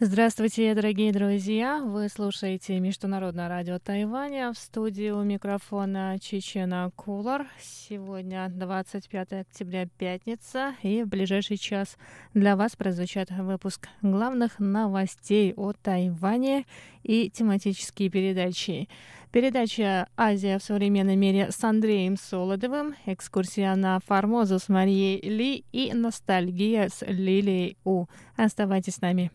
[0.00, 1.82] Здравствуйте, дорогие друзья!
[1.82, 4.52] Вы слушаете Международное радио Тайваня.
[4.52, 7.48] В студии у микрофона Чечена Кулар.
[7.60, 11.96] Сегодня 25 октября, пятница, и в ближайший час
[12.32, 16.64] для вас прозвучат выпуск главных новостей о Тайване
[17.02, 18.88] и тематические передачи.
[19.32, 25.92] Передача «Азия в современном мире» с Андреем Солодовым, экскурсия на Формозу с Марией Ли и
[25.92, 28.06] ностальгия с Лилией У.
[28.36, 29.32] Оставайтесь с нами.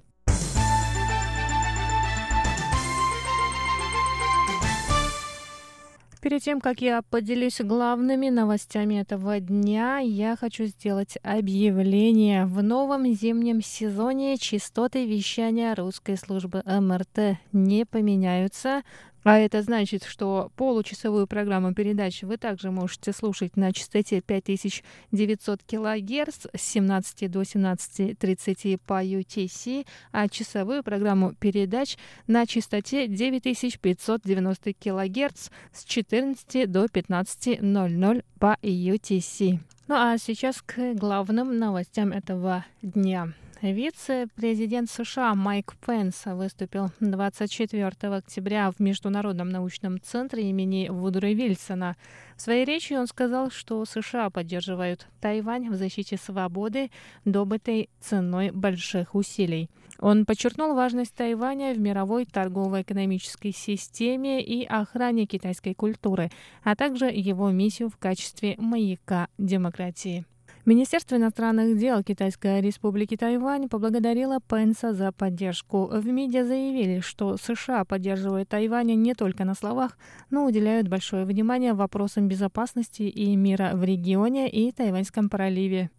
[6.24, 12.46] Перед тем, как я поделюсь главными новостями этого дня, я хочу сделать объявление.
[12.46, 18.84] В новом зимнем сезоне частоты вещания русской службы МРТ не поменяются.
[19.24, 26.46] А это значит, что получасовую программу передач вы также можете слушать на частоте 5900 кГц
[26.54, 35.86] с 17 до 17.30 по UTC, а часовую программу передач на частоте 9590 кГц с
[35.86, 39.60] 14 до 15.00 по UTC.
[39.88, 43.34] Ну а сейчас к главным новостям этого дня.
[43.72, 51.96] Вице-президент США Майк Пенс выступил 24 октября в Международном научном центре имени Вудро Вильсона.
[52.36, 56.92] В своей речи он сказал, что США поддерживают Тайвань в защите свободы,
[57.24, 59.70] добытой ценой больших усилий.
[59.98, 66.32] Он подчеркнул важность Тайваня в мировой торгово-экономической системе и охране китайской культуры,
[66.66, 70.26] а также его миссию в качестве маяка демократии.
[70.66, 75.88] Министерство иностранных дел Китайской республики Тайвань поблагодарило Пенса за поддержку.
[75.88, 79.98] В МИДе заявили, что США поддерживают Тайвань не только на словах,
[80.30, 85.90] но уделяют большое внимание вопросам безопасности и мира в регионе и Тайваньском проливе.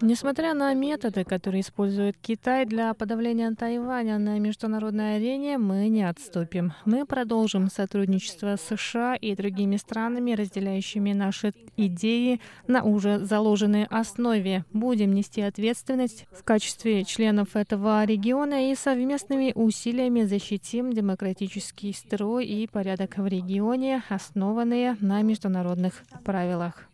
[0.00, 6.72] Несмотря на методы, которые использует Китай для подавления Тайваня на международной арене, мы не отступим.
[6.84, 14.64] Мы продолжим сотрудничество с США и другими странами, разделяющими наши идеи на уже заложенной основе.
[14.72, 22.68] Будем нести ответственность в качестве членов этого региона и совместными усилиями защитим демократический строй и
[22.68, 26.88] порядок в регионе, основанные на международных правилах.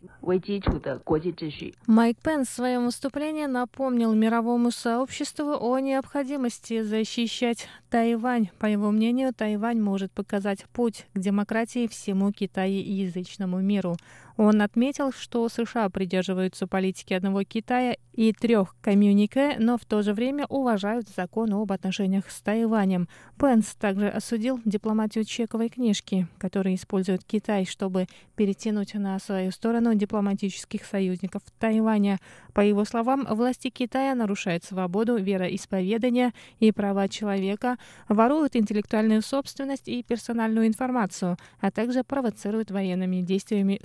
[1.87, 8.49] Майк Пенс в своем выступлении напомнил мировому сообществу о необходимости защищать Тайвань.
[8.59, 13.97] По его мнению, Тайвань может показать путь к демократии всему китаеязычному миру.
[14.43, 20.13] Он отметил, что США придерживаются политики одного Китая и трех коммюнике, но в то же
[20.13, 23.07] время уважают закон об отношениях с Тайванем.
[23.39, 30.85] Пенс также осудил дипломатию чековой книжки, которую использует Китай, чтобы перетянуть на свою сторону дипломатических
[30.85, 32.17] союзников Тайваня.
[32.53, 37.77] По его словам, власти Китая нарушают свободу вероисповедания и права человека,
[38.09, 43.79] воруют интеллектуальную собственность и персональную информацию, а также провоцируют военными действиями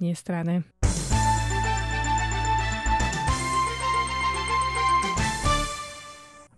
[0.00, 0.64] соседние страны.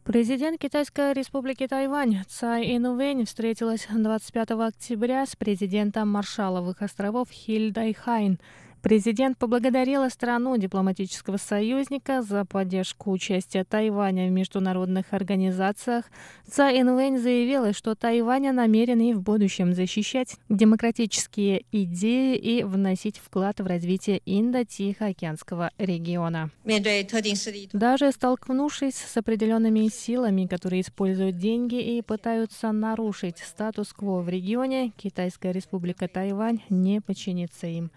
[0.04, 8.38] Президент Китайской республики Тайвань Цай Инвэнь встретилась 25 октября с президентом Маршалловых островов Хильдой Хайн.
[8.82, 16.06] Президент поблагодарила страну дипломатического союзника за поддержку участия Тайваня в международных организациях.
[16.50, 23.60] Цай Инвэнь заявила, что Тайвань намерен и в будущем защищать демократические идеи и вносить вклад
[23.60, 26.50] в развитие Индо-Тихоокеанского региона.
[27.72, 35.52] Даже столкнувшись с определенными силами, которые используют деньги и пытаются нарушить статус-кво в регионе, Китайская
[35.52, 37.92] республика Тайвань не подчинится им.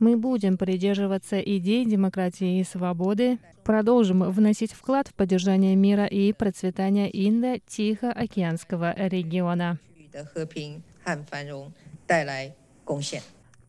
[0.00, 7.10] Мы будем придерживаться идей демократии и свободы, продолжим вносить вклад в поддержание мира и процветания
[7.12, 9.78] Индо-Тихоокеанского региона.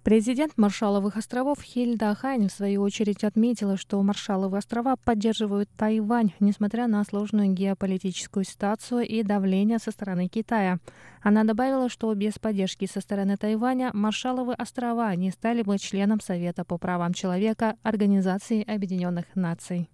[0.03, 6.87] Президент Маршаловых островов Хильда Хань в свою очередь отметила, что Маршаловы острова поддерживают Тайвань, несмотря
[6.87, 10.79] на сложную геополитическую ситуацию и давление со стороны Китая.
[11.21, 16.65] Она добавила, что без поддержки со стороны Тайваня Маршаловы острова не стали бы членом Совета
[16.65, 19.87] по правам человека Организации Объединенных Наций.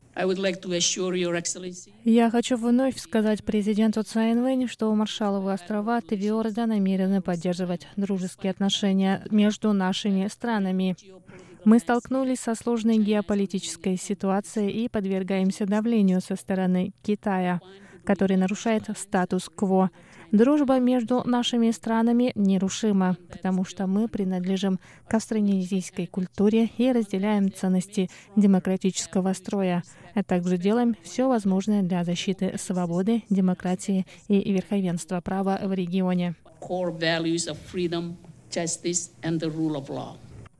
[2.05, 9.73] Я хочу вновь сказать президенту Цайнвэнь, что Маршаловы острова твердо намерены поддерживать дружеские отношения между
[9.73, 9.96] нашими
[10.29, 10.95] странами.
[11.65, 17.59] Мы столкнулись со сложной геополитической ситуацией и подвергаемся давлению со стороны Китая.
[18.07, 19.91] который нарушает статус-кво.
[20.31, 28.09] Дружба между нашими странами нерушима, потому что мы принадлежим к австронезийской культуре и разделяем ценности
[28.35, 29.83] демократического строя,
[30.15, 36.35] а также делаем все возможное для защиты свободы, демократии и верховенства права в регионе.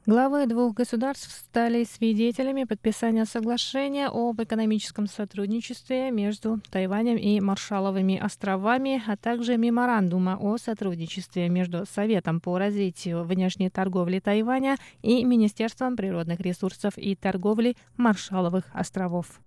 [0.06, 9.04] Главы двух государств стали свидетелями подписания соглашения об экономическом сотрудничестве между Тайванем и Маршаловыми островами,
[9.06, 16.40] а также меморандума о сотрудничестве между Советом по развитию внешней торговли Тайваня и Министерством природных
[16.40, 19.42] ресурсов и торговли Маршаловых островов.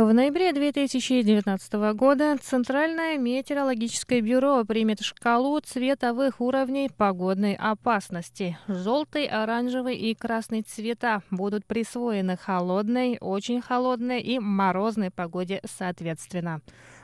[0.00, 8.56] В ноябре 2019 года Центральное метеорологическое бюро примет шкалу цветовых уровней погодной опасности.
[8.66, 16.62] Желтый, оранжевый и красный цвета будут присвоены холодной, очень холодной и морозной погоде соответственно.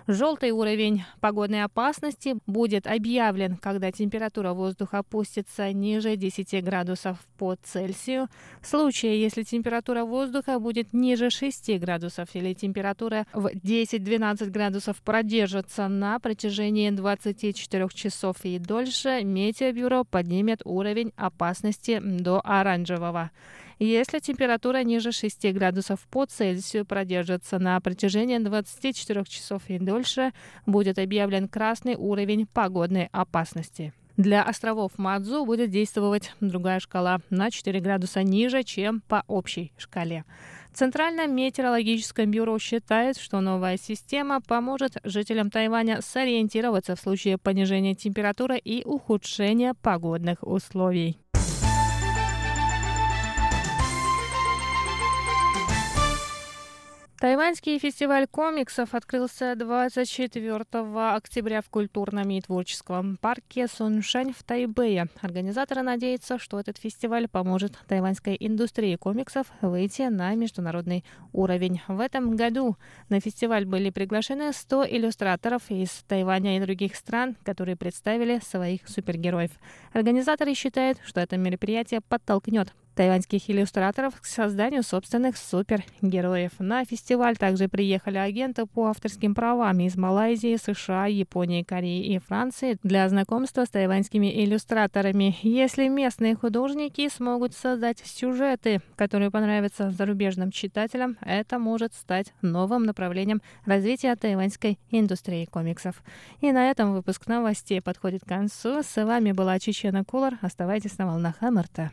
[0.08, 8.28] Желтый уровень погодной опасности будет объявлен, когда температура воздуха опустится ниже 10 градусов по Цельсию.
[8.60, 15.88] В случае, если температура воздуха будет ниже 6 градусов или температура в 10-12 градусов продержится
[15.88, 23.32] на протяжении 24 часов и дольше, Метеобюро поднимет уровень опасности до оранжевого.
[23.78, 30.32] Если температура ниже 6 градусов по Цельсию продержится на протяжении 24 часов и дольше,
[30.64, 33.92] будет объявлен красный уровень погодной опасности.
[34.16, 40.24] Для островов Мадзу будет действовать другая шкала на 4 градуса ниже, чем по общей шкале.
[40.72, 48.56] Центральное метеорологическое бюро считает, что новая система поможет жителям Тайваня сориентироваться в случае понижения температуры
[48.56, 51.18] и ухудшения погодных условий.
[57.26, 60.64] Тайваньский фестиваль комиксов открылся 24
[61.12, 65.08] октября в культурном и творческом парке Суншань в Тайбэе.
[65.22, 71.80] Организаторы надеются, что этот фестиваль поможет тайваньской индустрии комиксов выйти на международный уровень.
[71.88, 72.76] В этом году
[73.08, 79.50] на фестиваль были приглашены 100 иллюстраторов из Тайваня и других стран, которые представили своих супергероев.
[79.92, 86.52] Организаторы считают, что это мероприятие подтолкнет тайваньских иллюстраторов к созданию собственных супергероев.
[86.58, 92.78] На фестиваль также приехали агенты по авторским правам из Малайзии, США, Японии, Кореи и Франции
[92.82, 95.36] для знакомства с тайваньскими иллюстраторами.
[95.42, 103.42] Если местные художники смогут создать сюжеты, которые понравятся зарубежным читателям, это может стать новым направлением
[103.66, 106.02] развития тайваньской индустрии комиксов.
[106.40, 108.82] И на этом выпуск новостей подходит к концу.
[108.82, 110.38] С вами была Чечена Кулар.
[110.40, 111.92] Оставайтесь на волнах МРТ.